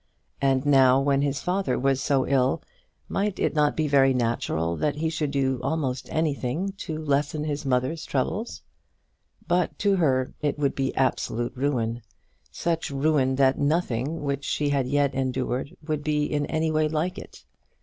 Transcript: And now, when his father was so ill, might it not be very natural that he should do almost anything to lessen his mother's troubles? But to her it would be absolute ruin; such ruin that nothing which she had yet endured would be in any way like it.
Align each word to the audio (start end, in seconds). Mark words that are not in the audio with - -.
And 0.41 0.65
now, 0.65 0.99
when 0.99 1.21
his 1.21 1.41
father 1.43 1.77
was 1.77 2.01
so 2.01 2.25
ill, 2.25 2.63
might 3.07 3.37
it 3.37 3.53
not 3.53 3.77
be 3.77 3.87
very 3.87 4.15
natural 4.15 4.75
that 4.77 4.95
he 4.95 5.11
should 5.11 5.29
do 5.29 5.59
almost 5.61 6.09
anything 6.11 6.71
to 6.79 6.97
lessen 6.97 7.43
his 7.43 7.67
mother's 7.67 8.03
troubles? 8.03 8.63
But 9.47 9.77
to 9.77 9.97
her 9.97 10.33
it 10.41 10.57
would 10.57 10.73
be 10.73 10.95
absolute 10.95 11.55
ruin; 11.55 12.01
such 12.49 12.89
ruin 12.89 13.35
that 13.35 13.59
nothing 13.59 14.23
which 14.23 14.43
she 14.43 14.69
had 14.69 14.87
yet 14.87 15.13
endured 15.13 15.77
would 15.85 16.03
be 16.03 16.23
in 16.25 16.47
any 16.47 16.71
way 16.71 16.87
like 16.87 17.19
it. 17.19 17.45